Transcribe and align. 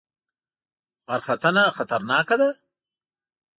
غرختنه 1.09 1.63
خطرناکه 1.77 2.35
ده؟ 2.39 2.49